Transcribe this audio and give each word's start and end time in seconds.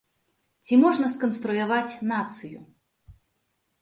Ці 0.67 0.73
можна 0.83 1.11
сканструяваць 1.15 1.97
нацыю? 2.13 2.59